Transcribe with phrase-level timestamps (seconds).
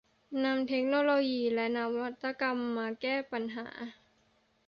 [0.43, 3.67] นำเทคโนโลยีและนวัตกรรมมาแก้ปัญหา